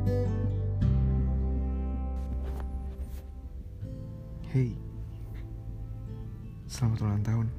[0.00, 0.16] Hey,
[6.64, 7.52] selamat ulang tahun.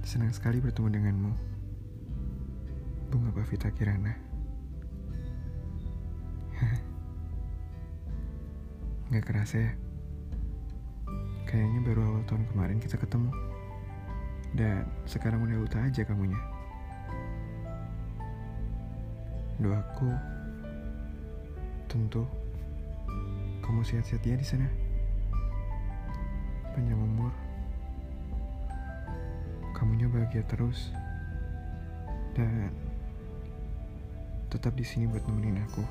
[0.00, 1.32] Senang sekali bertemu denganmu,
[3.12, 4.16] Bunga Pavita Kirana.
[9.12, 9.76] Gak kerasa ya,
[11.44, 13.28] kayaknya baru awal tahun kemarin kita ketemu.
[14.56, 16.40] Dan sekarang udah uta aja kamunya.
[19.58, 20.06] Doaku,
[21.90, 22.22] tentu
[23.58, 24.70] kamu sehat-sehat ya di sana.
[26.78, 27.34] Panjang umur.
[29.74, 30.94] Kamunya bahagia terus.
[32.38, 32.70] Dan
[34.46, 35.82] tetap di sini buat nemenin aku.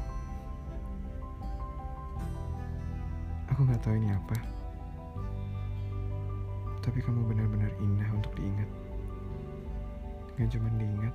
[3.52, 4.38] Aku nggak tahu ini apa.
[6.88, 8.70] Tapi kamu benar-benar indah untuk diingat.
[10.40, 11.12] Gak cuma diingat,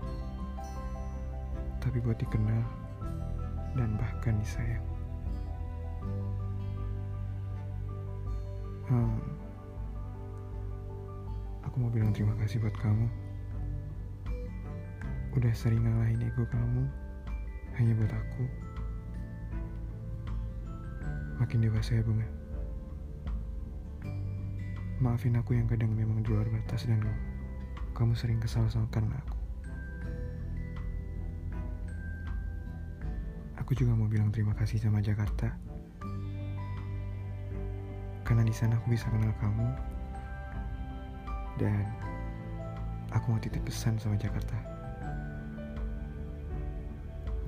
[1.83, 2.63] tapi buat dikenal
[3.75, 4.87] dan bahkan disayang.
[8.87, 9.19] Hmm,
[11.67, 13.07] aku mau bilang terima kasih buat kamu.
[15.35, 16.87] Udah sering ngalahin ego kamu
[17.81, 18.45] hanya buat aku.
[21.43, 22.29] Makin dewasa ya bunga.
[25.03, 27.03] Maafin aku yang kadang memang di luar batas dan
[27.99, 29.42] kamu sering kesal sama karena aku.
[33.73, 35.49] Aku juga mau bilang terima kasih sama Jakarta.
[38.21, 39.65] Karena di sana aku bisa kenal kamu.
[41.57, 41.81] Dan
[43.17, 44.53] aku mau titip pesan sama Jakarta.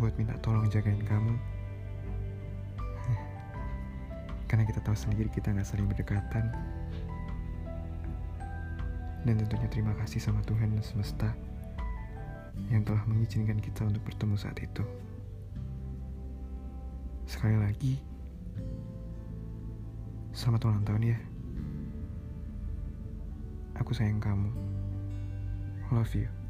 [0.01, 1.37] Buat minta tolong jagain kamu.
[4.49, 6.49] Karena kita tahu sendiri kita nggak saling berdekatan.
[9.29, 11.29] Dan tentunya terima kasih sama Tuhan dan semesta
[12.73, 14.89] yang telah mengizinkan kita untuk bertemu saat itu.
[17.25, 17.95] Sekali lagi,
[20.37, 21.19] selamat ulang tahun ya.
[23.81, 24.53] Aku sayang kamu.
[25.91, 26.44] Love you.